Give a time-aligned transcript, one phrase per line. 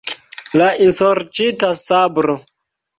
[0.61, 2.41] La ensorĉita sabro.